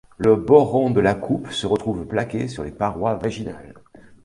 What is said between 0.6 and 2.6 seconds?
rond de la coupe se retrouve plaqué